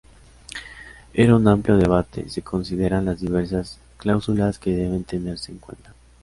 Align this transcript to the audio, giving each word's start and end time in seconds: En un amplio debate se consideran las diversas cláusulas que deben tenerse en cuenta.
En 1.13 1.31
un 1.31 1.47
amplio 1.47 1.77
debate 1.77 2.27
se 2.27 2.41
consideran 2.41 3.05
las 3.05 3.21
diversas 3.21 3.77
cláusulas 3.97 4.57
que 4.57 4.75
deben 4.75 5.03
tenerse 5.03 5.51
en 5.51 5.59
cuenta. 5.59 5.93